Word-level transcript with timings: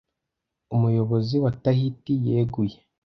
Umuyobozi 0.75 1.35
wa 1.43 1.51
Tahiti 1.63 2.13
yeguye 2.25 2.77